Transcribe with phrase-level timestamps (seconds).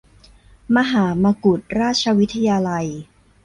[0.75, 2.87] มหามกุฏราชวิทยาลัย